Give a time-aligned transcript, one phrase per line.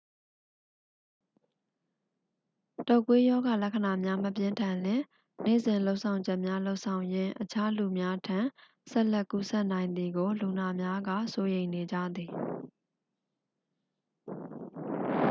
[2.87, 5.01] တုပ်ကွေး ရောဂါလက္ခဏာများ မပြင်းထန်လျှင်
[5.45, 8.39] နေ့စဉ်လုပ်ဆောင်ချက်များ လုပ်ဆောင်ရင်း အခြားလူများထံ
[8.91, 12.31] ဆက်လက်ကူးစက်နိုင်သည်ကို လူနာများက စိုးရိမ်နေကြသည်